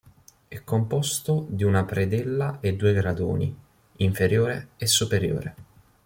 [0.47, 3.55] È composto di una predella e due gradoni,
[3.97, 5.55] inferiore e superiore.